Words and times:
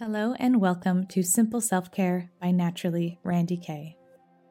Hello, 0.00 0.34
and 0.40 0.60
welcome 0.60 1.06
to 1.06 1.22
Simple 1.22 1.60
Self 1.60 1.92
Care 1.92 2.28
by 2.40 2.50
Naturally 2.50 3.20
Randi 3.22 3.56
Kay. 3.56 3.96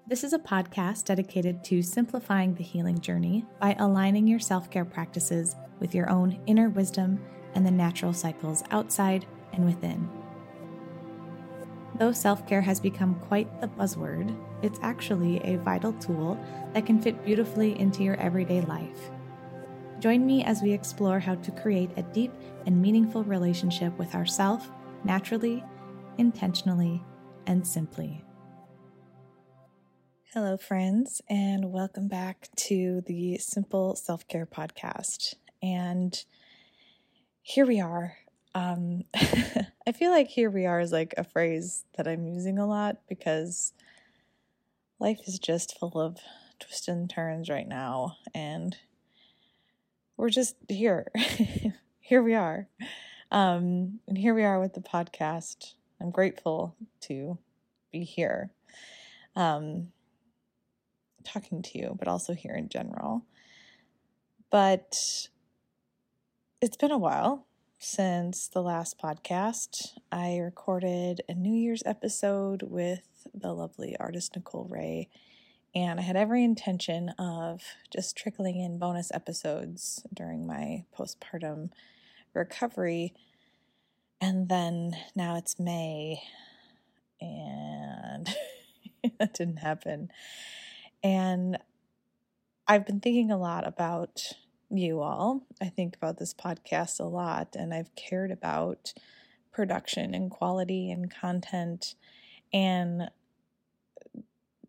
This 0.07 0.23
is 0.23 0.31
a 0.31 0.39
podcast 0.39 1.03
dedicated 1.03 1.65
to 1.65 1.81
simplifying 1.81 2.55
the 2.55 2.63
healing 2.63 3.01
journey 3.01 3.45
by 3.59 3.75
aligning 3.77 4.25
your 4.25 4.39
self 4.39 4.71
care 4.71 4.85
practices 4.85 5.57
with 5.81 5.93
your 5.93 6.09
own 6.09 6.39
inner 6.45 6.69
wisdom 6.69 7.19
and 7.55 7.65
the 7.65 7.71
natural 7.71 8.13
cycles 8.13 8.63
outside 8.71 9.25
and 9.51 9.65
within. 9.65 10.09
Though 11.99 12.13
self 12.13 12.47
care 12.47 12.61
has 12.61 12.79
become 12.79 13.15
quite 13.15 13.59
the 13.59 13.67
buzzword, 13.67 14.33
it's 14.61 14.79
actually 14.81 15.41
a 15.43 15.57
vital 15.57 15.91
tool 15.91 16.39
that 16.73 16.85
can 16.85 17.01
fit 17.01 17.25
beautifully 17.25 17.77
into 17.77 18.01
your 18.01 18.15
everyday 18.15 18.61
life. 18.61 19.11
Join 19.99 20.25
me 20.25 20.45
as 20.45 20.61
we 20.61 20.71
explore 20.71 21.19
how 21.19 21.35
to 21.35 21.51
create 21.51 21.91
a 21.97 22.03
deep 22.03 22.31
and 22.65 22.81
meaningful 22.81 23.25
relationship 23.25 23.97
with 23.97 24.15
ourself 24.15 24.71
naturally, 25.03 25.63
intentionally, 26.17 27.03
and 27.45 27.65
simply. 27.65 28.23
Hello, 30.33 30.57
friends, 30.57 31.21
and 31.29 31.71
welcome 31.71 32.07
back 32.07 32.47
to 32.55 33.01
the 33.05 33.37
Simple 33.37 33.95
Self 33.95 34.27
Care 34.27 34.45
Podcast. 34.45 35.35
And 35.61 36.23
here 37.41 37.65
we 37.65 37.79
are. 37.81 38.15
Um, 38.55 39.03
I 39.13 39.91
feel 39.93 40.11
like 40.11 40.27
here 40.27 40.49
we 40.49 40.65
are 40.65 40.79
is 40.79 40.91
like 40.91 41.13
a 41.17 41.23
phrase 41.23 41.83
that 41.97 42.07
I'm 42.07 42.25
using 42.25 42.57
a 42.57 42.67
lot 42.67 42.97
because 43.07 43.73
life 44.99 45.19
is 45.27 45.37
just 45.37 45.77
full 45.77 45.99
of 45.99 46.17
twists 46.59 46.87
and 46.87 47.09
turns 47.09 47.49
right 47.49 47.67
now, 47.67 48.15
and 48.33 48.77
we're 50.15 50.29
just 50.29 50.55
here. 50.69 51.11
here 51.99 52.23
we 52.23 52.33
are. 52.33 52.69
Um, 53.33 53.99
and 54.07 54.15
here 54.15 54.35
we 54.35 54.43
are 54.43 54.59
with 54.59 54.75
the 54.75 54.79
podcast. 54.79 55.73
I'm 55.99 56.11
grateful 56.11 56.75
to 57.01 57.39
be 57.91 58.03
here, 58.03 58.51
um, 59.35 59.87
talking 61.23 61.63
to 61.63 61.79
you, 61.79 61.95
but 61.97 62.07
also 62.07 62.35
here 62.35 62.53
in 62.53 62.69
general. 62.69 63.25
But 64.51 65.29
it's 66.61 66.77
been 66.77 66.91
a 66.91 66.97
while 66.99 67.47
since 67.79 68.47
the 68.47 68.61
last 68.61 68.99
podcast. 69.01 69.97
I 70.11 70.37
recorded 70.37 71.21
a 71.27 71.33
New 71.33 71.55
Year's 71.55 71.81
episode 71.87 72.61
with 72.61 73.25
the 73.33 73.51
lovely 73.51 73.97
artist 73.99 74.35
Nicole 74.35 74.67
Ray, 74.69 75.09
and 75.73 75.99
I 75.99 76.03
had 76.03 76.15
every 76.15 76.43
intention 76.43 77.09
of 77.17 77.63
just 77.91 78.15
trickling 78.15 78.59
in 78.59 78.77
bonus 78.77 79.11
episodes 79.11 80.05
during 80.13 80.45
my 80.45 80.83
postpartum 80.95 81.71
recovery. 82.33 83.13
And 84.21 84.47
then 84.47 84.95
now 85.15 85.35
it's 85.35 85.59
May, 85.59 86.21
and 87.19 88.29
that 89.19 89.33
didn't 89.33 89.57
happen. 89.57 90.09
And 91.03 91.57
I've 92.67 92.85
been 92.85 93.01
thinking 93.01 93.31
a 93.31 93.37
lot 93.37 93.67
about 93.67 94.31
you 94.69 95.01
all. 95.01 95.41
I 95.61 95.67
think 95.67 95.95
about 95.95 96.19
this 96.19 96.33
podcast 96.33 96.99
a 96.99 97.03
lot, 97.03 97.55
and 97.57 97.73
I've 97.73 97.93
cared 97.95 98.31
about 98.31 98.93
production 99.51 100.15
and 100.15 100.31
quality 100.31 100.89
and 100.89 101.13
content 101.13 101.95
and 102.53 103.09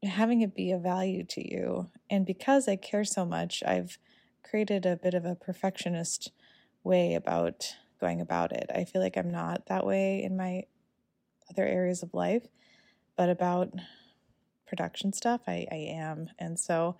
having 0.02 0.42
it 0.42 0.54
be 0.54 0.72
of 0.72 0.82
value 0.82 1.24
to 1.24 1.48
you. 1.48 1.90
And 2.10 2.26
because 2.26 2.68
I 2.68 2.76
care 2.76 3.04
so 3.04 3.24
much, 3.24 3.62
I've 3.66 3.98
created 4.42 4.84
a 4.84 4.96
bit 4.96 5.14
of 5.14 5.24
a 5.24 5.34
perfectionist 5.34 6.30
way 6.84 7.14
about 7.14 7.74
going 8.00 8.20
about 8.20 8.52
it. 8.52 8.70
I 8.74 8.84
feel 8.84 9.02
like 9.02 9.16
I'm 9.16 9.30
not 9.30 9.66
that 9.66 9.86
way 9.86 10.22
in 10.22 10.36
my 10.36 10.64
other 11.50 11.66
areas 11.66 12.02
of 12.02 12.14
life, 12.14 12.46
but 13.16 13.28
about 13.30 13.72
production 14.66 15.12
stuff, 15.12 15.40
I, 15.46 15.66
I 15.70 15.76
am. 15.90 16.28
And 16.38 16.58
so 16.58 16.96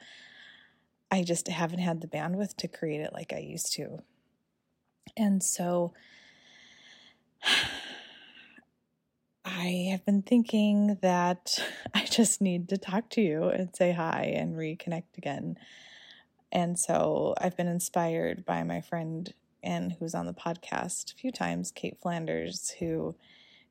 I 1.11 1.23
just 1.23 1.49
haven't 1.49 1.81
had 1.81 2.01
the 2.01 2.09
bandwidth 2.09 2.57
to 2.57 2.69
create 2.69 3.01
it 3.01 3.13
like 3.13 3.33
I 3.33 3.39
used 3.39 3.73
to. 3.75 3.99
And 5.17 5.43
so 5.43 5.93
I 9.45 9.89
have 9.91 10.05
been 10.07 10.23
thinking 10.23 10.99
that 11.03 11.59
I 11.95 12.05
just 12.05 12.41
need 12.41 12.69
to 12.71 12.79
talk 12.79 13.11
to 13.11 13.21
you 13.21 13.45
and 13.45 13.75
say 13.75 13.93
hi 13.93 14.33
and 14.35 14.57
reconnect 14.57 15.19
again. 15.19 15.57
And 16.51 16.79
so 16.79 17.35
I've 17.39 17.57
been 17.57 17.69
inspired 17.69 18.45
by 18.47 18.63
my 18.63 18.81
friend 18.81 19.33
and 19.65 19.93
who's 19.99 20.15
on 20.15 20.27
the 20.27 20.33
podcast 20.33 21.13
a 21.13 21.17
few 21.17 21.33
times, 21.33 21.73
Kate 21.73 21.99
Flanders, 22.01 22.75
who 22.79 23.17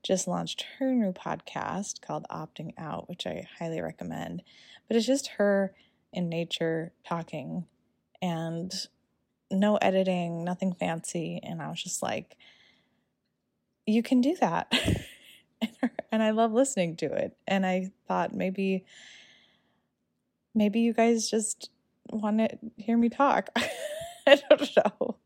just 0.01 0.27
launched 0.27 0.65
her 0.79 0.91
new 0.91 1.13
podcast 1.13 2.01
called 2.01 2.25
Opting 2.29 2.73
Out, 2.77 3.07
which 3.07 3.25
I 3.25 3.47
highly 3.57 3.79
recommend. 3.79 4.43
But 4.87 4.97
it's 4.97 5.05
just 5.05 5.27
her 5.37 5.73
in 6.11 6.27
nature 6.27 6.91
talking 7.07 7.65
and 8.21 8.73
no 9.49 9.77
editing, 9.77 10.43
nothing 10.43 10.73
fancy. 10.73 11.39
And 11.41 11.61
I 11.61 11.69
was 11.69 11.81
just 11.81 12.03
like, 12.03 12.35
you 13.85 14.03
can 14.03 14.19
do 14.19 14.35
that. 14.41 14.73
and 16.11 16.21
I 16.21 16.31
love 16.31 16.51
listening 16.51 16.97
to 16.97 17.05
it. 17.05 17.37
And 17.47 17.65
I 17.65 17.91
thought 18.07 18.33
maybe, 18.33 18.83
maybe 20.53 20.81
you 20.81 20.93
guys 20.93 21.29
just 21.29 21.69
want 22.11 22.39
to 22.39 22.49
hear 22.77 22.97
me 22.97 23.09
talk. 23.09 23.49
I 24.27 24.41
don't 24.49 24.69
know 24.77 25.17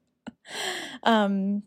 um, 1.07 1.63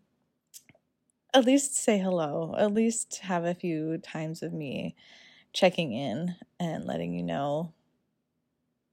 at 1.33 1.45
least 1.45 1.75
say 1.75 1.99
hello. 1.99 2.55
At 2.57 2.75
least 2.75 3.21
have 3.23 3.45
a 3.45 3.55
few 3.55 3.99
times 3.99 4.43
of 4.43 4.53
me 4.53 4.95
checking 5.53 5.93
in 5.93 6.37
and 6.61 6.85
letting 6.85 7.15
you 7.15 7.23
know 7.23 7.73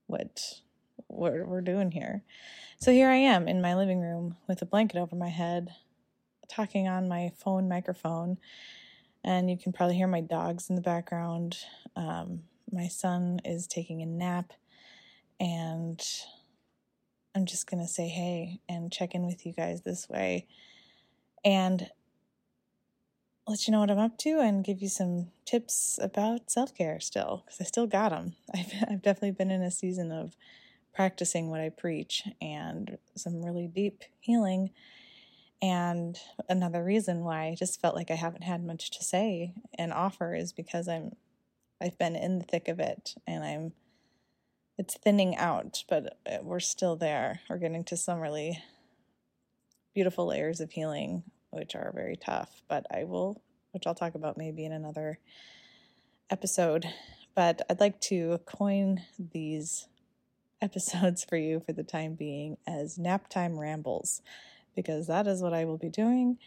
what 0.07 0.61
what 1.07 1.33
we're 1.33 1.61
doing 1.61 1.91
here. 1.91 2.23
So 2.79 2.91
here 2.91 3.09
I 3.09 3.15
am 3.15 3.47
in 3.47 3.61
my 3.61 3.75
living 3.75 3.99
room 3.99 4.37
with 4.47 4.61
a 4.61 4.65
blanket 4.65 4.97
over 4.97 5.15
my 5.15 5.29
head, 5.29 5.69
talking 6.47 6.87
on 6.87 7.09
my 7.09 7.31
phone 7.35 7.67
microphone, 7.67 8.37
and 9.23 9.49
you 9.49 9.57
can 9.57 9.73
probably 9.73 9.95
hear 9.95 10.07
my 10.07 10.21
dogs 10.21 10.69
in 10.69 10.75
the 10.75 10.81
background. 10.81 11.57
Um, 11.95 12.43
my 12.71 12.87
son 12.87 13.41
is 13.43 13.67
taking 13.67 14.01
a 14.01 14.05
nap, 14.05 14.53
and 15.39 16.01
I'm 17.37 17.45
just 17.45 17.69
going 17.69 17.81
to 17.81 17.87
say 17.87 18.07
hey 18.07 18.61
and 18.67 18.91
check 18.91 19.13
in 19.13 19.27
with 19.27 19.45
you 19.45 19.53
guys 19.53 19.81
this 19.81 20.09
way 20.09 20.47
and 21.45 21.87
let 23.47 23.67
you 23.67 23.71
know 23.71 23.79
what 23.79 23.91
I'm 23.91 23.99
up 23.99 24.17
to 24.19 24.39
and 24.39 24.63
give 24.63 24.81
you 24.81 24.89
some 24.89 25.27
tips 25.45 25.99
about 26.01 26.49
self 26.49 26.73
care 26.73 26.99
still, 26.99 27.43
because 27.45 27.61
I 27.61 27.63
still 27.65 27.85
got 27.85 28.09
them. 28.09 28.33
I've, 28.55 28.73
I've 28.89 29.01
definitely 29.03 29.31
been 29.31 29.51
in 29.51 29.61
a 29.61 29.69
season 29.69 30.11
of 30.11 30.35
practicing 30.95 31.51
what 31.51 31.61
I 31.61 31.69
preach 31.69 32.23
and 32.41 32.97
some 33.15 33.45
really 33.45 33.67
deep 33.67 34.03
healing. 34.19 34.71
And 35.61 36.17
another 36.49 36.83
reason 36.83 37.23
why 37.23 37.49
I 37.49 37.55
just 37.55 37.79
felt 37.79 37.95
like 37.95 38.09
I 38.09 38.15
haven't 38.15 38.43
had 38.43 38.65
much 38.65 38.89
to 38.97 39.03
say 39.03 39.53
and 39.77 39.93
offer 39.93 40.33
is 40.33 40.53
because 40.53 40.87
I'm 40.87 41.15
I've 41.79 41.99
been 41.99 42.15
in 42.15 42.39
the 42.39 42.45
thick 42.45 42.67
of 42.67 42.79
it 42.79 43.13
and 43.27 43.43
I'm 43.43 43.73
it's 44.77 44.95
thinning 44.95 45.35
out, 45.35 45.83
but 45.89 46.17
uh, 46.31 46.37
we're 46.43 46.59
still 46.59 46.95
there. 46.95 47.41
We're 47.49 47.57
getting 47.57 47.83
to 47.85 47.97
some 47.97 48.19
really 48.19 48.61
beautiful 49.93 50.27
layers 50.27 50.59
of 50.59 50.71
healing, 50.71 51.23
which 51.49 51.75
are 51.75 51.91
very 51.95 52.15
tough, 52.15 52.61
but 52.67 52.85
I 52.91 53.03
will, 53.03 53.41
which 53.71 53.87
I'll 53.87 53.95
talk 53.95 54.13
about 54.13 54.37
maybe 54.37 54.65
in 54.65 54.71
another 54.71 55.19
episode. 56.29 56.85
But 57.33 57.63
I'd 57.69 57.79
like 57.79 57.99
to 58.01 58.39
coin 58.45 59.01
these 59.17 59.87
episodes 60.61 61.23
for 61.23 61.37
you 61.37 61.59
for 61.59 61.73
the 61.73 61.83
time 61.83 62.13
being 62.15 62.57
as 62.67 62.97
nap 62.97 63.29
time 63.29 63.59
rambles, 63.59 64.21
because 64.75 65.07
that 65.07 65.25
is 65.25 65.41
what 65.41 65.53
I 65.53 65.65
will 65.65 65.77
be 65.77 65.89
doing 65.89 66.37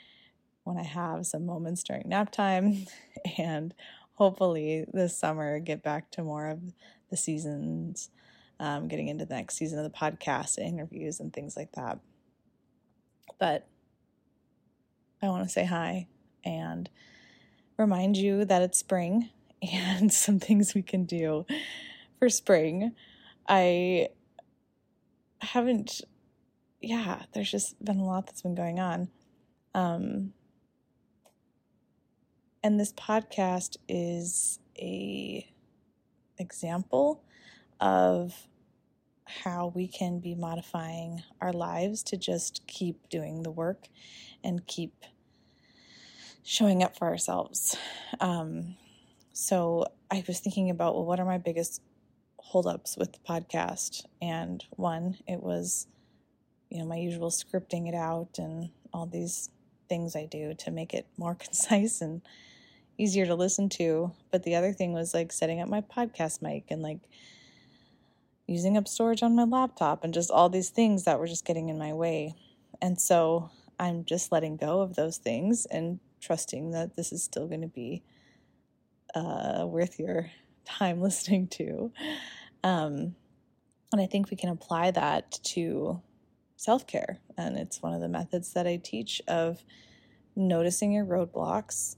when 0.62 0.76
I 0.76 0.84
have 0.84 1.26
some 1.26 1.46
moments 1.46 1.82
during 1.82 2.08
nap 2.08 2.30
time 2.30 2.86
and 3.38 3.74
hopefully 4.14 4.84
this 4.92 5.18
summer 5.18 5.58
get 5.58 5.82
back 5.82 6.10
to 6.12 6.22
more 6.22 6.48
of 6.48 6.60
the 7.10 7.16
seasons 7.16 8.10
um, 8.60 8.86
getting 8.86 9.08
into 9.08 9.24
the 9.24 9.34
next 9.34 9.56
season 9.56 9.78
of 9.78 9.84
the 9.84 9.98
podcast, 9.98 10.58
and 10.58 10.68
interviews, 10.68 11.18
and 11.18 11.32
things 11.32 11.56
like 11.56 11.72
that. 11.72 11.98
But 13.40 13.66
I 15.22 15.28
want 15.28 15.44
to 15.44 15.50
say 15.50 15.64
hi 15.64 16.06
and 16.44 16.88
remind 17.76 18.16
you 18.16 18.44
that 18.44 18.62
it's 18.62 18.78
spring 18.78 19.30
and 19.62 20.12
some 20.12 20.38
things 20.38 20.74
we 20.74 20.82
can 20.82 21.04
do 21.04 21.46
for 22.18 22.28
spring. 22.28 22.92
I 23.48 24.08
haven't, 25.40 26.02
yeah, 26.82 27.22
there's 27.32 27.50
just 27.50 27.82
been 27.82 27.98
a 27.98 28.04
lot 28.04 28.26
that's 28.26 28.42
been 28.42 28.54
going 28.54 28.78
on. 28.78 29.08
Um, 29.74 30.34
and 32.62 32.78
this 32.78 32.92
podcast 32.92 33.78
is 33.88 34.58
a 34.78 35.50
example 36.38 37.22
of 37.80 38.34
how 39.42 39.72
we 39.74 39.86
can 39.86 40.18
be 40.18 40.34
modifying 40.34 41.22
our 41.40 41.52
lives 41.52 42.02
to 42.04 42.16
just 42.16 42.66
keep 42.66 43.08
doing 43.08 43.42
the 43.42 43.50
work 43.50 43.88
and 44.42 44.66
keep 44.66 44.92
showing 46.42 46.82
up 46.82 46.96
for 46.96 47.06
ourselves. 47.06 47.76
Um, 48.20 48.76
so 49.32 49.86
I 50.10 50.24
was 50.26 50.40
thinking 50.40 50.70
about, 50.70 50.94
well, 50.94 51.04
what 51.04 51.20
are 51.20 51.24
my 51.24 51.38
biggest 51.38 51.80
holdups 52.38 52.96
with 52.96 53.12
the 53.12 53.18
podcast? 53.20 54.04
And 54.20 54.64
one, 54.70 55.18
it 55.26 55.42
was, 55.42 55.86
you 56.68 56.78
know, 56.78 56.86
my 56.86 56.96
usual 56.96 57.30
scripting 57.30 57.88
it 57.88 57.94
out 57.94 58.38
and 58.38 58.70
all 58.92 59.06
these 59.06 59.50
things 59.88 60.16
I 60.16 60.26
do 60.26 60.54
to 60.54 60.70
make 60.70 60.94
it 60.94 61.06
more 61.16 61.34
concise 61.38 62.00
and 62.00 62.22
easier 62.98 63.26
to 63.26 63.34
listen 63.34 63.68
to. 63.70 64.12
But 64.30 64.42
the 64.42 64.56
other 64.56 64.72
thing 64.72 64.92
was 64.92 65.14
like 65.14 65.32
setting 65.32 65.60
up 65.60 65.68
my 65.68 65.80
podcast 65.80 66.42
mic 66.42 66.64
and 66.68 66.82
like 66.82 67.00
using 68.50 68.76
up 68.76 68.88
storage 68.88 69.22
on 69.22 69.36
my 69.36 69.44
laptop 69.44 70.02
and 70.02 70.12
just 70.12 70.28
all 70.28 70.48
these 70.48 70.70
things 70.70 71.04
that 71.04 71.20
were 71.20 71.26
just 71.28 71.44
getting 71.44 71.68
in 71.68 71.78
my 71.78 71.92
way. 71.92 72.34
And 72.82 73.00
so 73.00 73.48
I'm 73.78 74.04
just 74.04 74.32
letting 74.32 74.56
go 74.56 74.80
of 74.80 74.96
those 74.96 75.18
things 75.18 75.66
and 75.66 76.00
trusting 76.20 76.72
that 76.72 76.96
this 76.96 77.12
is 77.12 77.22
still 77.22 77.46
going 77.46 77.60
to 77.60 77.68
be 77.68 78.02
uh, 79.14 79.64
worth 79.66 80.00
your 80.00 80.30
time 80.64 81.00
listening 81.02 81.46
to. 81.46 81.92
Um, 82.64 83.14
and 83.92 84.00
I 84.00 84.06
think 84.06 84.30
we 84.30 84.36
can 84.36 84.50
apply 84.50 84.90
that 84.90 85.38
to 85.44 86.02
self 86.56 86.88
care. 86.88 87.18
And 87.38 87.56
it's 87.56 87.80
one 87.80 87.94
of 87.94 88.00
the 88.00 88.08
methods 88.08 88.52
that 88.54 88.66
I 88.66 88.76
teach 88.82 89.22
of 89.28 89.64
noticing 90.34 90.92
your 90.92 91.04
roadblocks 91.04 91.94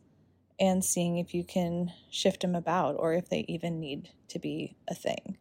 and 0.61 0.85
seeing 0.85 1.17
if 1.17 1.33
you 1.33 1.45
can 1.45 1.93
shift 2.11 2.43
them 2.43 2.55
about 2.55 2.97
or 2.99 3.15
if 3.15 3.31
they 3.31 3.47
even 3.49 3.81
need 3.81 4.11
to 4.29 4.39
be 4.39 4.77
a 4.87 4.95
thing. 4.95 5.39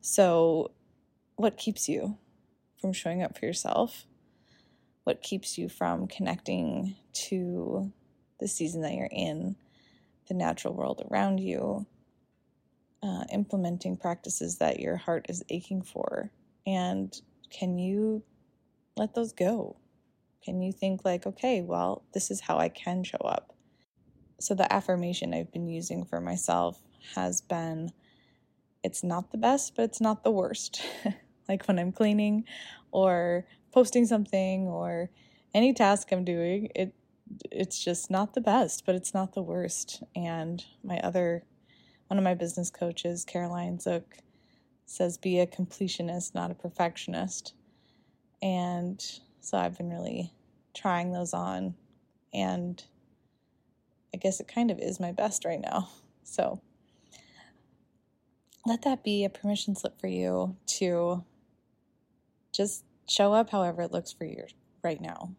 So, 0.00 0.72
what 1.36 1.56
keeps 1.56 1.88
you 1.88 2.18
from 2.80 2.92
showing 2.92 3.22
up 3.22 3.38
for 3.38 3.46
yourself? 3.46 4.06
What 5.04 5.22
keeps 5.22 5.58
you 5.58 5.68
from 5.68 6.06
connecting 6.06 6.96
to 7.28 7.92
the 8.38 8.48
season 8.48 8.82
that 8.82 8.94
you're 8.94 9.08
in, 9.10 9.56
the 10.28 10.34
natural 10.34 10.74
world 10.74 11.02
around 11.10 11.38
you, 11.38 11.86
uh, 13.02 13.24
implementing 13.32 13.96
practices 13.96 14.58
that 14.58 14.80
your 14.80 14.96
heart 14.96 15.26
is 15.28 15.44
aching 15.48 15.82
for. 15.82 16.30
And 16.66 17.14
can 17.50 17.78
you 17.78 18.22
let 18.96 19.14
those 19.14 19.32
go? 19.32 19.76
Can 20.44 20.60
you 20.60 20.72
think, 20.72 21.04
like, 21.04 21.26
okay, 21.26 21.60
well, 21.60 22.04
this 22.14 22.30
is 22.30 22.40
how 22.40 22.58
I 22.58 22.68
can 22.68 23.04
show 23.04 23.18
up? 23.18 23.54
So, 24.40 24.54
the 24.54 24.72
affirmation 24.72 25.34
I've 25.34 25.52
been 25.52 25.68
using 25.68 26.04
for 26.04 26.20
myself 26.20 26.80
has 27.14 27.40
been 27.40 27.90
it's 28.82 29.02
not 29.02 29.30
the 29.30 29.38
best, 29.38 29.74
but 29.74 29.84
it's 29.84 30.00
not 30.00 30.24
the 30.24 30.30
worst. 30.30 30.82
like 31.48 31.66
when 31.66 31.78
I'm 31.78 31.92
cleaning 31.92 32.44
or 32.90 33.46
posting 33.72 34.06
something 34.06 34.66
or 34.66 35.10
any 35.54 35.72
task 35.72 36.12
I'm 36.12 36.24
doing, 36.24 36.70
it 36.74 36.94
it's 37.50 37.82
just 37.82 38.10
not 38.10 38.34
the 38.34 38.40
best, 38.40 38.86
but 38.86 38.94
it's 38.94 39.12
not 39.12 39.34
the 39.34 39.42
worst. 39.42 40.02
And 40.16 40.64
my 40.82 40.98
other, 41.00 41.44
one 42.06 42.16
of 42.16 42.24
my 42.24 42.34
business 42.34 42.70
coaches, 42.70 43.24
Caroline 43.24 43.78
Zook, 43.78 44.16
says 44.86 45.18
be 45.18 45.38
a 45.38 45.46
completionist, 45.46 46.34
not 46.34 46.50
a 46.50 46.54
perfectionist. 46.54 47.52
And 48.40 49.04
so 49.40 49.58
I've 49.58 49.76
been 49.76 49.90
really 49.90 50.32
trying 50.74 51.12
those 51.12 51.34
on. 51.34 51.74
And 52.32 52.82
I 54.14 54.16
guess 54.16 54.40
it 54.40 54.48
kind 54.48 54.70
of 54.70 54.78
is 54.78 54.98
my 54.98 55.12
best 55.12 55.44
right 55.44 55.60
now. 55.60 55.90
So 56.22 56.60
let 58.68 58.82
that 58.82 59.02
be 59.02 59.24
a 59.24 59.30
permission 59.30 59.74
slip 59.74 59.98
for 59.98 60.08
you 60.08 60.56
to 60.66 61.24
just 62.52 62.84
show 63.08 63.32
up 63.32 63.50
however 63.50 63.82
it 63.82 63.92
looks 63.92 64.12
for 64.12 64.26
you 64.26 64.44
right 64.84 65.00
now 65.00 65.34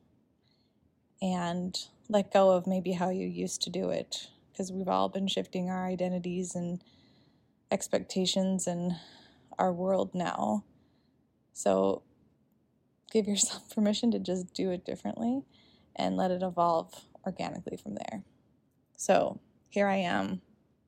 and 1.22 1.78
let 2.10 2.34
go 2.34 2.52
of 2.52 2.66
maybe 2.66 2.94
how 2.94 3.10
you 3.10 3.28
used 3.28 3.62
to 3.62 3.70
do 3.70 3.92
it 3.92 4.30
because 4.52 4.72
we've 4.72 4.88
all 4.88 5.10
been 5.10 5.28
shifting 5.28 5.70
our 5.70 5.86
identities 5.86 6.56
and 6.56 6.84
expectations 7.72 8.66
and 8.66 8.94
our 9.60 9.72
world 9.72 10.16
now. 10.16 10.64
So 11.54 12.02
give 13.12 13.28
yourself 13.28 13.70
permission 13.75 14.10
to 14.12 14.20
just 14.20 14.54
do 14.56 14.72
it 14.72 14.86
differently 14.86 15.44
and 15.96 16.18
let 16.18 16.32
it 16.32 16.42
evolve 16.42 16.94
organically 17.25 17.78
from 17.78 17.96
there. 17.96 18.24
So 18.98 19.40
here 19.70 19.88
I 19.88 19.98
am 19.98 20.42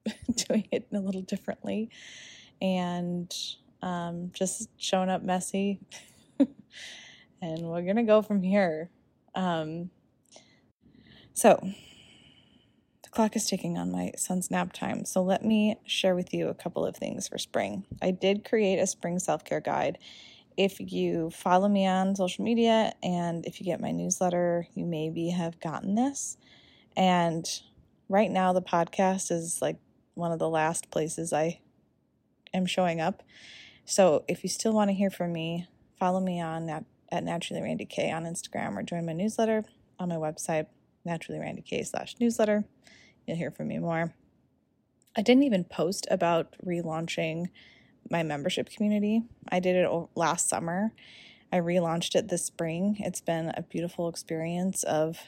doing 0.47 0.67
it 0.71 0.87
a 0.93 0.99
little 0.99 1.21
differently 1.21 1.89
and 2.61 3.33
um, 3.81 4.31
just 4.33 4.69
showing 4.77 5.09
up 5.09 5.23
messy. 5.23 5.79
and 6.39 7.61
we're 7.63 7.81
going 7.81 7.95
to 7.95 8.03
go 8.03 8.21
from 8.21 8.43
here. 8.43 8.89
Um, 9.35 9.89
so, 11.33 11.59
the 13.03 13.09
clock 13.09 13.35
is 13.35 13.47
ticking 13.47 13.77
on 13.77 13.91
my 13.91 14.11
son's 14.17 14.51
nap 14.51 14.73
time. 14.73 15.05
So, 15.05 15.23
let 15.23 15.43
me 15.43 15.77
share 15.85 16.15
with 16.15 16.33
you 16.33 16.49
a 16.49 16.53
couple 16.53 16.85
of 16.85 16.95
things 16.95 17.27
for 17.27 17.37
spring. 17.37 17.85
I 18.01 18.11
did 18.11 18.43
create 18.43 18.77
a 18.77 18.87
spring 18.87 19.19
self 19.19 19.43
care 19.43 19.61
guide. 19.61 19.97
If 20.57 20.79
you 20.79 21.29
follow 21.31 21.69
me 21.69 21.87
on 21.87 22.15
social 22.15 22.43
media 22.43 22.93
and 23.01 23.45
if 23.45 23.59
you 23.59 23.65
get 23.65 23.79
my 23.79 23.91
newsletter, 23.91 24.67
you 24.75 24.85
maybe 24.85 25.29
have 25.29 25.59
gotten 25.61 25.95
this. 25.95 26.37
And 26.97 27.47
right 28.09 28.29
now, 28.29 28.51
the 28.51 28.61
podcast 28.61 29.31
is 29.31 29.59
like 29.61 29.77
one 30.13 30.31
of 30.31 30.39
the 30.39 30.49
last 30.49 30.91
places 30.91 31.33
I 31.33 31.59
am 32.53 32.65
showing 32.65 33.01
up. 33.01 33.23
So, 33.85 34.23
if 34.27 34.43
you 34.43 34.49
still 34.49 34.73
want 34.73 34.89
to 34.89 34.93
hear 34.93 35.09
from 35.09 35.33
me, 35.33 35.67
follow 35.97 36.19
me 36.19 36.39
on 36.39 36.69
at, 36.69 36.85
at 37.11 37.23
Naturally 37.23 37.61
Randi 37.61 37.85
Kay 37.85 38.11
on 38.11 38.25
Instagram 38.25 38.77
or 38.77 38.83
join 38.83 39.05
my 39.05 39.13
newsletter 39.13 39.65
on 39.99 40.09
my 40.09 40.15
website 40.15 40.67
naturally 41.05 41.39
Randi 41.39 41.61
Kay 41.61 41.83
slash 41.83 42.15
newsletter. 42.19 42.65
You'll 43.25 43.37
hear 43.37 43.51
from 43.51 43.67
me 43.67 43.79
more. 43.79 44.13
I 45.15 45.21
didn't 45.21 45.43
even 45.43 45.63
post 45.63 46.07
about 46.09 46.55
relaunching 46.65 47.47
my 48.09 48.23
membership 48.23 48.69
community. 48.69 49.23
I 49.51 49.59
did 49.59 49.75
it 49.75 49.89
last 50.15 50.47
summer. 50.49 50.91
I 51.51 51.57
relaunched 51.57 52.15
it 52.15 52.29
this 52.29 52.45
spring. 52.45 52.97
It's 52.99 53.21
been 53.21 53.51
a 53.55 53.61
beautiful 53.61 54.07
experience 54.07 54.83
of 54.83 55.19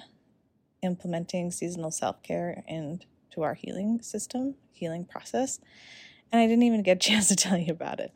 implementing 0.81 1.51
seasonal 1.51 1.91
self 1.91 2.23
care 2.23 2.63
into 3.33 3.43
our 3.43 3.53
healing 3.53 4.01
system, 4.01 4.55
healing 4.71 5.05
process. 5.05 5.59
And 6.31 6.41
I 6.41 6.47
didn't 6.47 6.63
even 6.63 6.83
get 6.83 6.97
a 6.97 6.99
chance 7.09 7.27
to 7.29 7.35
tell 7.35 7.57
you 7.57 7.71
about 7.71 7.99
it. 7.99 8.11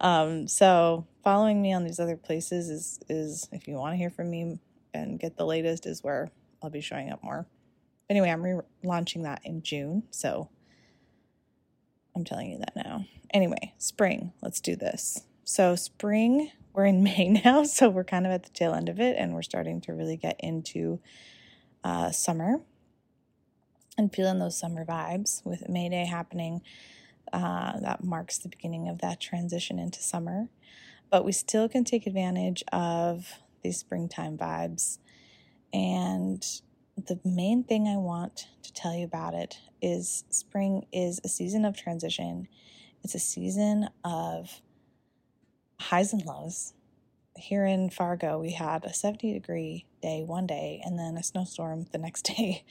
Um, 0.00 0.48
so 0.48 1.06
following 1.22 1.62
me 1.62 1.72
on 1.72 1.84
these 1.84 2.00
other 2.00 2.16
places 2.16 2.68
is 2.68 3.00
is 3.08 3.48
if 3.52 3.68
you 3.68 3.74
want 3.74 3.92
to 3.92 3.96
hear 3.96 4.10
from 4.10 4.30
me 4.30 4.58
and 4.92 5.18
get 5.18 5.36
the 5.36 5.46
latest 5.46 5.86
is 5.86 6.02
where 6.02 6.30
I'll 6.62 6.70
be 6.70 6.80
showing 6.80 7.10
up 7.10 7.22
more. 7.22 7.46
Anyway, 8.10 8.30
I'm 8.30 8.42
relaunching 8.42 9.22
that 9.22 9.40
in 9.44 9.62
June, 9.62 10.04
so 10.10 10.50
I'm 12.14 12.24
telling 12.24 12.50
you 12.50 12.58
that 12.58 12.76
now. 12.76 13.06
Anyway, 13.32 13.72
spring, 13.78 14.32
let's 14.42 14.60
do 14.60 14.76
this. 14.76 15.22
So, 15.42 15.74
spring, 15.74 16.50
we're 16.74 16.84
in 16.84 17.02
May 17.02 17.28
now, 17.28 17.64
so 17.64 17.88
we're 17.88 18.04
kind 18.04 18.26
of 18.26 18.32
at 18.32 18.44
the 18.44 18.50
tail 18.50 18.74
end 18.74 18.88
of 18.88 19.00
it, 19.00 19.16
and 19.18 19.32
we're 19.34 19.42
starting 19.42 19.80
to 19.82 19.94
really 19.94 20.16
get 20.16 20.36
into 20.38 21.00
uh, 21.82 22.10
summer 22.10 22.60
and 23.96 24.12
feeling 24.12 24.38
those 24.38 24.58
summer 24.58 24.84
vibes 24.84 25.44
with 25.44 25.68
May 25.68 25.88
Day 25.88 26.04
happening. 26.04 26.62
Uh, 27.32 27.80
that 27.80 28.04
marks 28.04 28.38
the 28.38 28.48
beginning 28.48 28.88
of 28.88 29.00
that 29.00 29.20
transition 29.20 29.78
into 29.78 30.00
summer. 30.02 30.48
But 31.10 31.24
we 31.24 31.32
still 31.32 31.68
can 31.68 31.84
take 31.84 32.06
advantage 32.06 32.62
of 32.72 33.26
these 33.62 33.78
springtime 33.78 34.36
vibes 34.36 34.98
and 35.72 36.46
the 36.96 37.18
main 37.24 37.64
thing 37.64 37.88
I 37.88 37.96
want 37.96 38.46
to 38.62 38.72
tell 38.72 38.94
you 38.94 39.04
about 39.04 39.34
it 39.34 39.58
is 39.82 40.24
spring 40.30 40.86
is 40.92 41.20
a 41.24 41.28
season 41.28 41.64
of 41.64 41.76
transition. 41.76 42.46
It's 43.02 43.16
a 43.16 43.18
season 43.18 43.88
of 44.04 44.60
highs 45.80 46.12
and 46.12 46.24
lows. 46.24 46.72
Here 47.36 47.66
in 47.66 47.90
Fargo, 47.90 48.38
we 48.38 48.52
had 48.52 48.84
a 48.84 48.94
70 48.94 49.32
degree 49.32 49.86
day 50.00 50.22
one 50.24 50.46
day 50.46 50.80
and 50.84 50.98
then 50.98 51.16
a 51.16 51.22
snowstorm 51.22 51.86
the 51.92 51.98
next 51.98 52.22
day. 52.36 52.64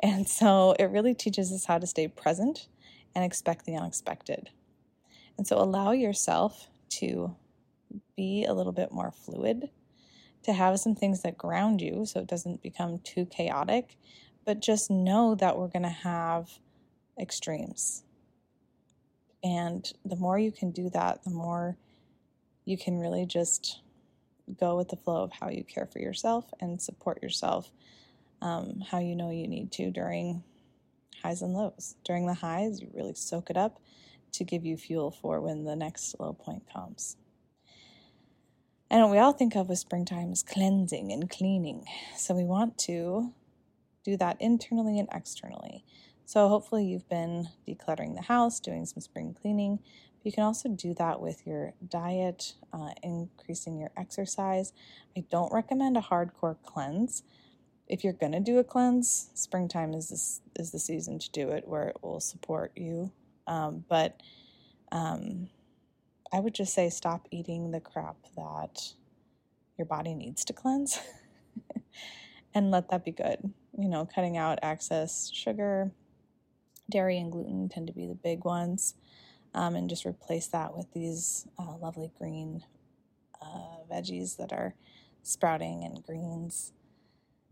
And 0.00 0.28
so 0.28 0.74
it 0.78 0.84
really 0.84 1.14
teaches 1.14 1.52
us 1.52 1.66
how 1.66 1.78
to 1.78 1.86
stay 1.86 2.08
present 2.08 2.68
and 3.14 3.24
expect 3.24 3.66
the 3.66 3.76
unexpected. 3.76 4.50
And 5.36 5.46
so 5.46 5.58
allow 5.58 5.92
yourself 5.92 6.68
to 6.90 7.36
be 8.16 8.44
a 8.44 8.54
little 8.54 8.72
bit 8.72 8.92
more 8.92 9.10
fluid 9.10 9.70
to 10.42 10.52
have 10.52 10.78
some 10.80 10.94
things 10.94 11.22
that 11.22 11.36
ground 11.36 11.80
you 11.80 12.06
so 12.06 12.20
it 12.20 12.26
doesn't 12.26 12.62
become 12.62 12.98
too 12.98 13.26
chaotic, 13.26 13.96
but 14.44 14.60
just 14.60 14.90
know 14.90 15.34
that 15.34 15.58
we're 15.58 15.68
going 15.68 15.82
to 15.82 15.88
have 15.88 16.58
extremes. 17.20 18.04
And 19.42 19.90
the 20.04 20.16
more 20.16 20.38
you 20.38 20.52
can 20.52 20.70
do 20.70 20.90
that, 20.90 21.24
the 21.24 21.30
more 21.30 21.76
you 22.64 22.76
can 22.76 22.98
really 22.98 23.26
just 23.26 23.80
go 24.60 24.76
with 24.76 24.88
the 24.88 24.96
flow 24.96 25.22
of 25.22 25.32
how 25.32 25.48
you 25.50 25.64
care 25.64 25.86
for 25.86 25.98
yourself 25.98 26.46
and 26.60 26.80
support 26.80 27.22
yourself 27.22 27.70
um, 28.40 28.82
how 28.90 28.98
you 28.98 29.16
know 29.16 29.30
you 29.30 29.48
need 29.48 29.72
to 29.72 29.90
during 29.90 30.42
highs 31.22 31.42
and 31.42 31.54
lows. 31.54 31.96
During 32.04 32.26
the 32.26 32.34
highs, 32.34 32.80
you 32.80 32.88
really 32.94 33.14
soak 33.14 33.50
it 33.50 33.56
up 33.56 33.80
to 34.32 34.44
give 34.44 34.64
you 34.64 34.76
fuel 34.76 35.10
for 35.10 35.40
when 35.40 35.64
the 35.64 35.76
next 35.76 36.14
low 36.18 36.32
point 36.32 36.62
comes. 36.72 37.16
And 38.90 39.02
what 39.02 39.10
we 39.10 39.18
all 39.18 39.32
think 39.32 39.54
of 39.54 39.68
with 39.68 39.78
springtime 39.78 40.32
is 40.32 40.42
cleansing 40.42 41.12
and 41.12 41.28
cleaning. 41.28 41.84
So 42.16 42.34
we 42.34 42.44
want 42.44 42.78
to 42.78 43.32
do 44.04 44.16
that 44.16 44.40
internally 44.40 44.98
and 44.98 45.08
externally. 45.12 45.84
So, 46.24 46.48
hopefully, 46.48 46.84
you've 46.84 47.08
been 47.08 47.48
decluttering 47.66 48.14
the 48.14 48.20
house, 48.20 48.60
doing 48.60 48.84
some 48.84 49.00
spring 49.00 49.34
cleaning. 49.40 49.78
You 50.22 50.32
can 50.32 50.44
also 50.44 50.68
do 50.68 50.94
that 50.94 51.20
with 51.20 51.46
your 51.46 51.74
diet, 51.88 52.54
uh, 52.72 52.90
increasing 53.02 53.78
your 53.78 53.90
exercise. 53.96 54.72
I 55.16 55.24
don't 55.30 55.52
recommend 55.52 55.96
a 55.96 56.00
hardcore 56.00 56.56
cleanse. 56.64 57.22
If 57.86 58.04
you're 58.04 58.12
gonna 58.12 58.40
do 58.40 58.58
a 58.58 58.64
cleanse, 58.64 59.30
springtime 59.34 59.94
is 59.94 60.08
this 60.08 60.40
is 60.56 60.72
the 60.72 60.78
season 60.78 61.18
to 61.20 61.30
do 61.30 61.50
it, 61.50 61.66
where 61.66 61.88
it 61.88 62.02
will 62.02 62.20
support 62.20 62.72
you. 62.76 63.12
Um, 63.46 63.84
but 63.88 64.20
um, 64.92 65.48
I 66.32 66.40
would 66.40 66.54
just 66.54 66.74
say 66.74 66.90
stop 66.90 67.26
eating 67.30 67.70
the 67.70 67.80
crap 67.80 68.16
that 68.36 68.92
your 69.78 69.86
body 69.86 70.14
needs 70.14 70.44
to 70.46 70.52
cleanse, 70.52 70.98
and 72.54 72.70
let 72.70 72.90
that 72.90 73.04
be 73.04 73.12
good. 73.12 73.38
You 73.78 73.88
know, 73.88 74.06
cutting 74.12 74.36
out 74.36 74.58
excess 74.62 75.30
sugar, 75.32 75.92
dairy, 76.90 77.18
and 77.18 77.30
gluten 77.32 77.68
tend 77.68 77.86
to 77.86 77.92
be 77.92 78.06
the 78.06 78.14
big 78.14 78.44
ones 78.44 78.94
um, 79.58 79.74
and 79.74 79.90
just 79.90 80.06
replace 80.06 80.46
that 80.46 80.76
with 80.76 80.86
these 80.92 81.48
uh, 81.58 81.76
lovely 81.78 82.12
green 82.16 82.62
uh, 83.42 83.82
veggies 83.90 84.36
that 84.36 84.52
are 84.52 84.76
sprouting 85.24 85.82
and 85.82 86.04
greens 86.06 86.72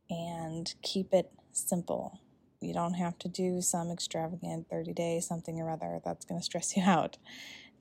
and 0.09 0.73
keep 0.83 1.13
it 1.13 1.33
simple. 1.51 2.21
You 2.61 2.73
don't 2.73 2.95
have 2.95 3.19
to 3.19 3.29
do 3.29 3.61
some 3.61 3.91
extravagant 3.91 4.71
30 4.71 4.93
day 4.93 5.19
something 5.19 5.61
or 5.61 5.69
other 5.69 6.01
that's 6.05 6.25
going 6.25 6.41
to 6.41 6.45
stress 6.45 6.77
you 6.77 6.85
out. 6.85 7.19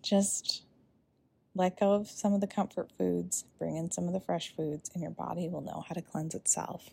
Just 0.01 0.63
let 1.53 1.79
go 1.79 1.93
of 1.93 2.09
some 2.09 2.33
of 2.33 2.41
the 2.41 2.47
comfort 2.47 2.91
foods, 2.97 3.45
bring 3.59 3.77
in 3.77 3.91
some 3.91 4.07
of 4.07 4.13
the 4.13 4.19
fresh 4.19 4.55
foods, 4.55 4.89
and 4.95 5.03
your 5.03 5.11
body 5.11 5.47
will 5.47 5.61
know 5.61 5.85
how 5.87 5.93
to 5.93 6.01
cleanse 6.01 6.33
itself. 6.33 6.89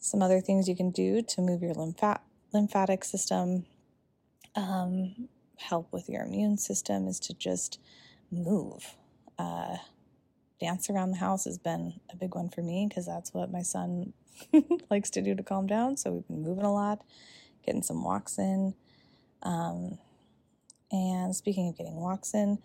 Some 0.00 0.20
other 0.20 0.40
things 0.40 0.68
you 0.68 0.74
can 0.76 0.90
do 0.90 1.22
to 1.22 1.40
move 1.40 1.62
your 1.62 1.74
lymphat- 1.74 2.20
lymphatic 2.52 3.04
system 3.04 3.66
um, 4.56 5.28
help 5.58 5.92
with 5.92 6.08
your 6.08 6.24
immune 6.24 6.58
system 6.58 7.06
is 7.06 7.20
to 7.20 7.34
just 7.34 7.78
move. 8.30 8.96
Uh, 9.38 9.76
dance 10.60 10.88
around 10.88 11.10
the 11.10 11.18
house 11.18 11.44
has 11.44 11.58
been 11.58 12.00
a 12.12 12.16
big 12.16 12.34
one 12.34 12.48
for 12.48 12.62
me 12.62 12.86
because 12.88 13.06
that's 13.06 13.32
what 13.34 13.52
my 13.52 13.62
son 13.62 14.12
likes 14.90 15.10
to 15.10 15.22
do 15.22 15.34
to 15.34 15.42
calm 15.42 15.66
down. 15.66 15.96
So 15.96 16.12
we've 16.12 16.26
been 16.28 16.42
moving 16.42 16.64
a 16.64 16.72
lot, 16.72 17.04
getting 17.64 17.82
some 17.82 18.02
walks 18.02 18.38
in. 18.38 18.74
Um, 19.42 19.98
and 20.90 21.34
speaking 21.34 21.68
of 21.68 21.76
getting 21.76 21.96
walks 21.96 22.34
in, 22.34 22.58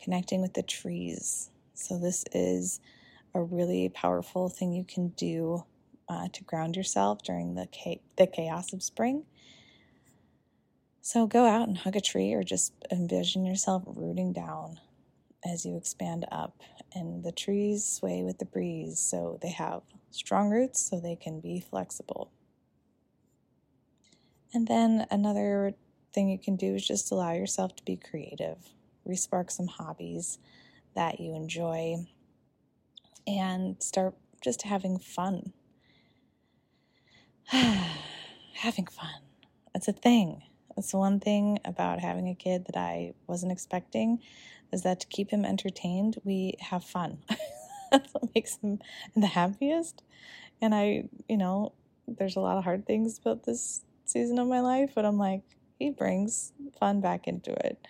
connecting 0.00 0.40
with 0.40 0.54
the 0.54 0.62
trees. 0.62 1.50
So 1.74 1.98
this 1.98 2.24
is 2.32 2.80
a 3.34 3.42
really 3.42 3.88
powerful 3.88 4.48
thing 4.48 4.72
you 4.72 4.84
can 4.84 5.08
do 5.08 5.64
uh, 6.08 6.28
to 6.32 6.44
ground 6.44 6.76
yourself 6.76 7.22
during 7.22 7.54
the 7.54 7.66
the 8.16 8.26
chaos 8.26 8.72
of 8.72 8.82
spring. 8.82 9.24
So 11.04 11.26
go 11.26 11.46
out 11.46 11.66
and 11.66 11.76
hug 11.76 11.96
a 11.96 12.00
tree 12.00 12.32
or 12.32 12.44
just 12.44 12.74
envision 12.92 13.44
yourself 13.44 13.82
rooting 13.86 14.32
down 14.32 14.78
as 15.44 15.66
you 15.66 15.76
expand 15.76 16.24
up. 16.30 16.60
And 16.94 17.24
the 17.24 17.32
trees 17.32 17.84
sway 17.84 18.22
with 18.22 18.38
the 18.38 18.44
breeze, 18.44 19.00
so 19.00 19.36
they 19.42 19.50
have 19.50 19.82
strong 20.12 20.48
roots 20.48 20.80
so 20.80 21.00
they 21.00 21.16
can 21.16 21.40
be 21.40 21.58
flexible. 21.58 22.30
And 24.54 24.68
then 24.68 25.08
another 25.10 25.74
thing 26.14 26.28
you 26.28 26.38
can 26.38 26.54
do 26.54 26.76
is 26.76 26.86
just 26.86 27.10
allow 27.10 27.32
yourself 27.32 27.74
to 27.76 27.84
be 27.84 27.96
creative, 27.96 28.58
respark 29.04 29.50
some 29.50 29.66
hobbies 29.66 30.38
that 30.94 31.18
you 31.18 31.34
enjoy, 31.34 32.06
and 33.26 33.82
start 33.82 34.14
just 34.40 34.62
having 34.62 35.00
fun. 35.00 35.52
having 37.46 38.86
fun. 38.86 39.22
It's 39.74 39.88
a 39.88 39.92
thing. 39.92 40.42
That's 40.76 40.94
one 40.94 41.20
thing 41.20 41.58
about 41.64 42.00
having 42.00 42.28
a 42.28 42.34
kid 42.34 42.66
that 42.66 42.76
I 42.76 43.14
wasn't 43.26 43.52
expecting 43.52 44.20
is 44.72 44.82
that 44.82 45.00
to 45.00 45.06
keep 45.06 45.30
him 45.30 45.44
entertained, 45.44 46.18
we 46.24 46.54
have 46.60 46.84
fun. 46.84 47.18
That's 47.90 48.12
what 48.14 48.34
makes 48.34 48.56
him 48.56 48.78
the 49.14 49.26
happiest. 49.26 50.02
And 50.60 50.74
I, 50.74 51.04
you 51.28 51.36
know, 51.36 51.72
there's 52.08 52.36
a 52.36 52.40
lot 52.40 52.56
of 52.56 52.64
hard 52.64 52.86
things 52.86 53.18
about 53.18 53.44
this 53.44 53.82
season 54.06 54.38
of 54.38 54.48
my 54.48 54.60
life, 54.60 54.92
but 54.94 55.04
I'm 55.04 55.18
like, 55.18 55.42
he 55.78 55.90
brings 55.90 56.52
fun 56.78 57.00
back 57.00 57.26
into 57.26 57.52
it. 57.52 57.86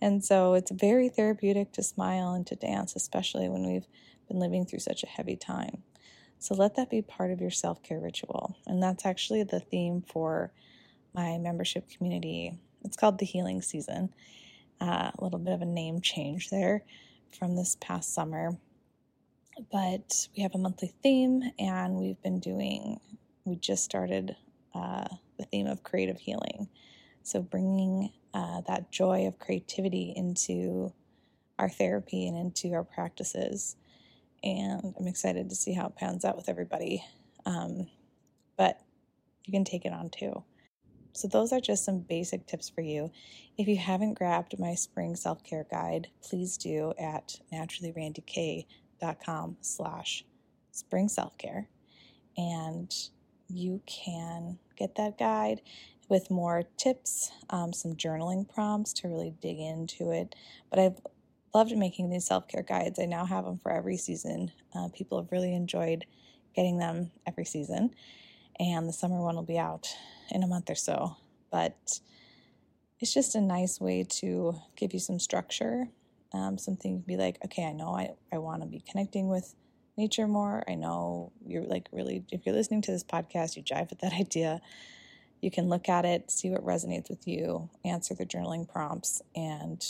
And 0.00 0.24
so 0.24 0.54
it's 0.54 0.70
very 0.70 1.08
therapeutic 1.08 1.72
to 1.72 1.82
smile 1.82 2.32
and 2.32 2.46
to 2.48 2.56
dance, 2.56 2.96
especially 2.96 3.48
when 3.48 3.66
we've 3.66 3.86
been 4.28 4.38
living 4.38 4.66
through 4.66 4.78
such 4.80 5.02
a 5.02 5.08
heavy 5.08 5.36
time. 5.36 5.82
So 6.38 6.54
let 6.54 6.76
that 6.76 6.88
be 6.88 7.02
part 7.02 7.30
of 7.30 7.40
your 7.40 7.50
self 7.50 7.82
care 7.82 8.00
ritual. 8.00 8.56
And 8.66 8.82
that's 8.82 9.04
actually 9.04 9.42
the 9.42 9.60
theme 9.60 10.02
for 10.02 10.52
my 11.14 11.38
membership 11.38 11.88
community. 11.90 12.58
It's 12.84 12.96
called 12.96 13.18
the 13.18 13.26
Healing 13.26 13.62
Season. 13.62 14.12
Uh, 14.80 15.10
a 15.18 15.22
little 15.24 15.38
bit 15.38 15.52
of 15.52 15.62
a 15.62 15.66
name 15.66 16.00
change 16.00 16.50
there 16.50 16.84
from 17.38 17.56
this 17.56 17.76
past 17.80 18.14
summer. 18.14 18.56
But 19.70 20.28
we 20.36 20.42
have 20.42 20.54
a 20.54 20.58
monthly 20.58 20.94
theme, 21.02 21.42
and 21.58 21.96
we've 21.96 22.20
been 22.22 22.40
doing, 22.40 22.98
we 23.44 23.56
just 23.56 23.84
started 23.84 24.36
uh, 24.74 25.08
the 25.38 25.44
theme 25.44 25.66
of 25.66 25.82
creative 25.82 26.18
healing. 26.18 26.68
So, 27.22 27.42
bringing 27.42 28.10
uh, 28.32 28.62
that 28.68 28.90
joy 28.90 29.26
of 29.26 29.38
creativity 29.38 30.14
into 30.16 30.92
our 31.58 31.68
therapy 31.68 32.26
and 32.26 32.38
into 32.38 32.72
our 32.72 32.84
practices. 32.84 33.76
And 34.42 34.94
I'm 34.98 35.06
excited 35.06 35.50
to 35.50 35.54
see 35.54 35.74
how 35.74 35.88
it 35.88 35.96
pans 35.96 36.24
out 36.24 36.36
with 36.36 36.48
everybody. 36.48 37.04
Um, 37.44 37.88
but 38.56 38.80
you 39.44 39.52
can 39.52 39.64
take 39.64 39.84
it 39.84 39.92
on 39.92 40.10
too. 40.10 40.42
So 41.12 41.28
those 41.28 41.52
are 41.52 41.60
just 41.60 41.84
some 41.84 42.00
basic 42.00 42.46
tips 42.46 42.68
for 42.68 42.80
you. 42.80 43.10
If 43.58 43.68
you 43.68 43.76
haven't 43.76 44.14
grabbed 44.14 44.58
my 44.58 44.74
spring 44.74 45.16
self-care 45.16 45.66
guide, 45.70 46.08
please 46.22 46.56
do 46.56 46.92
at 46.98 47.40
naturallyrandikay.com 47.52 49.56
slash 49.60 50.24
spring 50.70 51.08
self-care. 51.08 51.68
And 52.36 52.92
you 53.48 53.82
can 53.86 54.58
get 54.76 54.94
that 54.96 55.18
guide 55.18 55.60
with 56.08 56.30
more 56.30 56.64
tips, 56.76 57.30
um, 57.50 57.72
some 57.72 57.94
journaling 57.94 58.48
prompts 58.48 58.92
to 58.94 59.08
really 59.08 59.34
dig 59.40 59.58
into 59.58 60.10
it. 60.10 60.34
But 60.70 60.78
I've 60.78 61.00
loved 61.54 61.76
making 61.76 62.10
these 62.10 62.26
self 62.26 62.48
care 62.48 62.62
guides. 62.62 62.98
I 62.98 63.06
now 63.06 63.26
have 63.26 63.44
them 63.44 63.60
for 63.62 63.72
every 63.72 63.96
season. 63.96 64.52
Uh, 64.74 64.88
people 64.92 65.20
have 65.20 65.32
really 65.32 65.54
enjoyed 65.54 66.04
getting 66.54 66.78
them 66.78 67.10
every 67.26 67.44
season 67.44 67.90
and 68.60 68.86
the 68.86 68.92
summer 68.92 69.20
one 69.20 69.34
will 69.34 69.42
be 69.42 69.58
out 69.58 69.88
in 70.30 70.42
a 70.42 70.46
month 70.46 70.68
or 70.70 70.74
so. 70.74 71.16
But 71.50 72.00
it's 73.00 73.12
just 73.12 73.34
a 73.34 73.40
nice 73.40 73.80
way 73.80 74.04
to 74.20 74.60
give 74.76 74.92
you 74.92 75.00
some 75.00 75.18
structure, 75.18 75.88
um, 76.34 76.58
something 76.58 77.00
to 77.00 77.06
be 77.06 77.16
like, 77.16 77.38
okay, 77.46 77.64
I 77.64 77.72
know 77.72 77.96
I, 77.96 78.10
I 78.30 78.38
want 78.38 78.60
to 78.60 78.68
be 78.68 78.84
connecting 78.86 79.28
with 79.28 79.54
nature 79.96 80.28
more. 80.28 80.62
I 80.68 80.74
know 80.74 81.32
you're 81.44 81.64
like 81.64 81.88
really, 81.90 82.22
if 82.30 82.44
you're 82.44 82.54
listening 82.54 82.82
to 82.82 82.92
this 82.92 83.02
podcast, 83.02 83.56
you 83.56 83.62
jive 83.62 83.88
with 83.88 84.00
that 84.00 84.12
idea. 84.20 84.60
You 85.40 85.50
can 85.50 85.70
look 85.70 85.88
at 85.88 86.04
it, 86.04 86.30
see 86.30 86.50
what 86.50 86.64
resonates 86.64 87.08
with 87.08 87.26
you, 87.26 87.70
answer 87.82 88.14
the 88.14 88.26
journaling 88.26 88.70
prompts, 88.70 89.22
and 89.34 89.82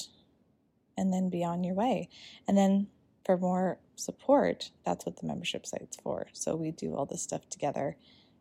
and 0.97 1.13
then 1.13 1.29
be 1.29 1.43
on 1.43 1.65
your 1.65 1.75
way. 1.75 2.09
And 2.47 2.57
then 2.57 2.87
for 3.25 3.37
more 3.37 3.79
support, 3.97 4.71
that's 4.85 5.07
what 5.07 5.17
the 5.17 5.27
membership 5.27 5.67
site's 5.67 5.97
for. 5.97 6.29
So 6.33 6.55
we 6.55 6.71
do 6.71 6.95
all 6.95 7.07
this 7.07 7.23
stuff 7.23 7.49
together 7.49 7.97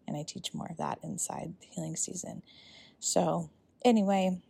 and 0.09 0.17
I 0.17 0.23
teach 0.23 0.53
more 0.53 0.67
of 0.69 0.77
that 0.77 0.99
inside 1.03 1.53
the 1.61 1.67
healing 1.67 1.95
season. 1.95 2.41
So, 2.99 3.49
anyway, 3.85 4.41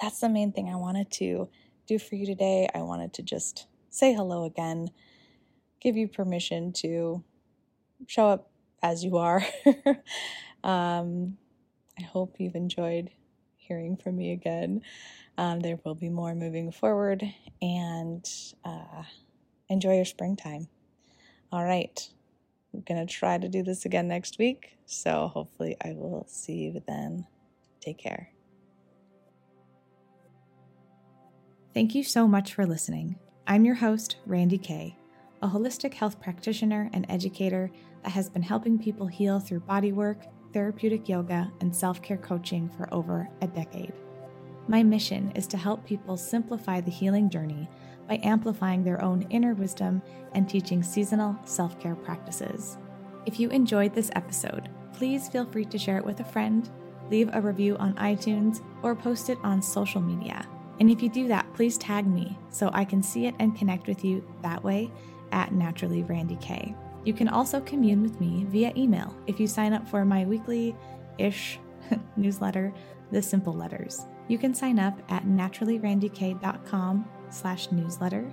that's 0.00 0.20
the 0.20 0.28
main 0.28 0.52
thing 0.52 0.68
I 0.68 0.76
wanted 0.76 1.10
to 1.12 1.48
do 1.86 1.98
for 1.98 2.14
you 2.14 2.26
today. 2.26 2.68
I 2.74 2.82
wanted 2.82 3.14
to 3.14 3.22
just 3.22 3.66
say 3.90 4.12
hello 4.12 4.44
again, 4.44 4.90
give 5.80 5.96
you 5.96 6.06
permission 6.06 6.72
to 6.74 7.24
show 8.06 8.28
up 8.28 8.50
as 8.82 9.02
you 9.02 9.16
are. 9.16 9.42
um, 10.64 11.38
I 11.98 12.02
hope 12.02 12.36
you've 12.38 12.54
enjoyed 12.54 13.10
hearing 13.56 13.96
from 13.96 14.16
me 14.16 14.32
again. 14.32 14.82
Um, 15.38 15.60
there 15.60 15.78
will 15.84 15.94
be 15.94 16.10
more 16.10 16.34
moving 16.34 16.70
forward, 16.70 17.24
and 17.60 18.28
uh, 18.64 19.02
enjoy 19.68 19.96
your 19.96 20.04
springtime. 20.04 20.68
All 21.50 21.64
right. 21.64 22.08
I'm 22.74 22.82
going 22.82 23.06
to 23.06 23.12
try 23.12 23.38
to 23.38 23.48
do 23.48 23.62
this 23.62 23.84
again 23.84 24.08
next 24.08 24.38
week. 24.38 24.76
So 24.84 25.30
hopefully, 25.32 25.76
I 25.84 25.92
will 25.92 26.26
see 26.28 26.54
you 26.54 26.82
then. 26.86 27.26
Take 27.80 27.98
care. 27.98 28.30
Thank 31.72 31.94
you 31.94 32.02
so 32.02 32.26
much 32.26 32.52
for 32.54 32.66
listening. 32.66 33.16
I'm 33.46 33.64
your 33.64 33.76
host, 33.76 34.16
Randi 34.26 34.58
Kay, 34.58 34.96
a 35.42 35.48
holistic 35.48 35.94
health 35.94 36.20
practitioner 36.20 36.90
and 36.92 37.06
educator 37.08 37.70
that 38.02 38.10
has 38.10 38.28
been 38.28 38.42
helping 38.42 38.78
people 38.78 39.06
heal 39.06 39.38
through 39.38 39.60
bodywork, 39.60 40.26
therapeutic 40.52 41.08
yoga, 41.08 41.52
and 41.60 41.74
self 41.74 42.02
care 42.02 42.16
coaching 42.16 42.68
for 42.70 42.92
over 42.92 43.28
a 43.40 43.46
decade. 43.46 43.92
My 44.66 44.82
mission 44.82 45.30
is 45.36 45.46
to 45.48 45.56
help 45.56 45.84
people 45.84 46.16
simplify 46.16 46.80
the 46.80 46.90
healing 46.90 47.28
journey 47.28 47.68
by 48.08 48.20
amplifying 48.22 48.84
their 48.84 49.02
own 49.02 49.26
inner 49.30 49.54
wisdom 49.54 50.02
and 50.32 50.48
teaching 50.48 50.82
seasonal 50.82 51.36
self 51.44 51.78
care 51.80 51.94
practices. 51.94 52.76
If 53.26 53.40
you 53.40 53.48
enjoyed 53.50 53.94
this 53.94 54.10
episode, 54.14 54.68
please 54.92 55.28
feel 55.28 55.46
free 55.46 55.64
to 55.66 55.78
share 55.78 55.98
it 55.98 56.04
with 56.04 56.20
a 56.20 56.24
friend, 56.24 56.68
leave 57.10 57.30
a 57.32 57.40
review 57.40 57.76
on 57.76 57.94
iTunes, 57.94 58.62
or 58.82 58.94
post 58.94 59.30
it 59.30 59.38
on 59.42 59.62
social 59.62 60.00
media. 60.00 60.46
And 60.80 60.90
if 60.90 61.02
you 61.02 61.08
do 61.08 61.28
that, 61.28 61.52
please 61.54 61.78
tag 61.78 62.06
me 62.06 62.38
so 62.50 62.70
I 62.72 62.84
can 62.84 63.02
see 63.02 63.26
it 63.26 63.34
and 63.38 63.56
connect 63.56 63.86
with 63.86 64.04
you 64.04 64.26
that 64.42 64.62
way 64.62 64.90
at 65.32 65.52
Naturally 65.52 66.02
Randi 66.02 66.36
Kay. 66.36 66.74
You 67.04 67.12
can 67.12 67.28
also 67.28 67.60
commune 67.60 68.02
with 68.02 68.20
me 68.20 68.46
via 68.48 68.72
email 68.76 69.14
if 69.26 69.38
you 69.38 69.46
sign 69.46 69.72
up 69.72 69.88
for 69.88 70.04
my 70.04 70.24
weekly 70.24 70.74
ish 71.18 71.58
newsletter, 72.16 72.72
The 73.12 73.22
Simple 73.22 73.52
Letters. 73.52 74.06
You 74.28 74.38
can 74.38 74.54
sign 74.54 74.78
up 74.78 75.00
at 75.10 75.24
naturallyrandikay.com 75.24 77.08
slash 77.34 77.70
newsletter. 77.72 78.30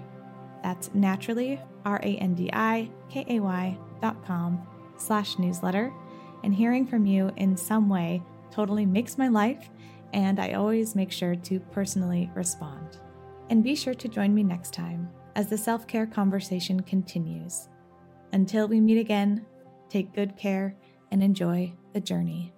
That's 0.63 0.93
naturally, 0.93 1.59
R-A-N-D-I-K-A-Y 1.85 3.77
dot 4.01 4.25
com 4.25 4.67
slash 4.97 5.39
newsletter. 5.39 5.91
And 6.43 6.53
hearing 6.53 6.87
from 6.87 7.05
you 7.05 7.31
in 7.37 7.55
some 7.57 7.89
way 7.89 8.21
totally 8.51 8.85
makes 8.85 9.17
my 9.17 9.27
life, 9.27 9.69
and 10.13 10.39
I 10.39 10.53
always 10.53 10.95
make 10.95 11.11
sure 11.11 11.35
to 11.35 11.59
personally 11.71 12.29
respond. 12.35 12.99
And 13.49 13.63
be 13.63 13.75
sure 13.75 13.93
to 13.93 14.07
join 14.07 14.33
me 14.33 14.43
next 14.43 14.73
time 14.73 15.09
as 15.35 15.47
the 15.47 15.57
self 15.57 15.87
care 15.87 16.05
conversation 16.05 16.81
continues. 16.81 17.69
Until 18.33 18.67
we 18.67 18.79
meet 18.79 18.99
again, 18.99 19.45
take 19.89 20.13
good 20.13 20.37
care 20.37 20.75
and 21.11 21.21
enjoy 21.21 21.73
the 21.93 21.99
journey. 21.99 22.53